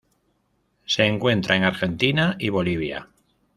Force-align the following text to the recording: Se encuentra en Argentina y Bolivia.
Se 0.85 1.05
encuentra 1.05 1.55
en 1.55 1.63
Argentina 1.63 2.35
y 2.39 2.49
Bolivia. 2.49 3.07